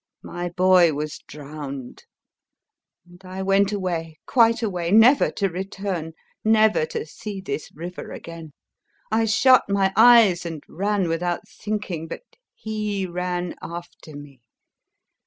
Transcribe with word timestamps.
my 0.23 0.49
boy 0.49 0.91
was 0.91 1.19
drowned, 1.27 2.05
and 3.07 3.23
I 3.23 3.43
went 3.43 3.71
away, 3.71 4.17
quite 4.25 4.63
away, 4.63 4.89
never 4.89 5.29
to 5.33 5.47
return, 5.47 6.13
never 6.43 6.87
to 6.87 7.05
see 7.05 7.39
this 7.39 7.69
river 7.75 8.11
again...I 8.11 9.25
shut 9.25 9.69
my 9.69 9.93
eyes 9.95 10.43
and 10.43 10.63
ran 10.67 11.07
without 11.07 11.47
thinking, 11.47 12.07
but 12.07 12.23
he 12.55 13.05
ran 13.05 13.53
after 13.61 14.15
me... 14.17 14.41